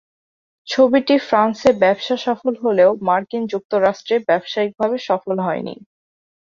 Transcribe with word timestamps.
ছবিটি 0.67 1.15
ফ্রান্সে 1.27 1.69
ব্যবসাসফল 1.83 2.53
হলেও 2.63 2.89
মার্কিন 3.07 3.43
যুক্তরাষ্ট্রে 3.53 4.15
ব্যবসায়িকভাবে 4.29 4.97
সফল 5.07 5.35
হয়নি। 5.39 5.75